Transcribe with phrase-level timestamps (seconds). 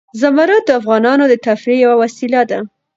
[0.21, 2.59] زمرد د افغانانو د تفریح یوه وسیله ده.